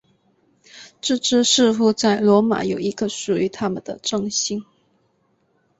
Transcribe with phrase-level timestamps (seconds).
[0.99, 4.65] 这支似乎在罗马有一个属于他们的中心。